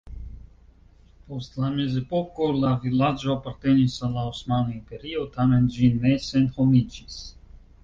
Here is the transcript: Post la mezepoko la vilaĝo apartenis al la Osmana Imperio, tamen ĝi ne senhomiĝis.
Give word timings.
Post 1.27 1.59
la 1.63 1.69
mezepoko 1.75 2.47
la 2.63 2.71
vilaĝo 2.87 3.29
apartenis 3.35 3.99
al 4.09 4.17
la 4.21 4.25
Osmana 4.31 4.75
Imperio, 4.79 5.29
tamen 5.39 5.71
ĝi 5.77 5.93
ne 6.01 6.19
senhomiĝis. 6.33 7.23